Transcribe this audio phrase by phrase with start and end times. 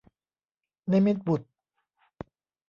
[0.91, 1.47] นิมิตรบุตร